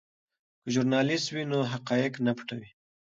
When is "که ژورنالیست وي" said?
0.61-1.43